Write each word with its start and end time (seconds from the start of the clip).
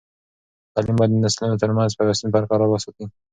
تعلیم 0.73 0.95
باید 0.99 1.11
د 1.13 1.17
نسلونو 1.23 1.59
ترمنځ 1.61 1.91
پیوستون 1.99 2.29
برقرار 2.35 2.69
وساتي. 2.69 3.05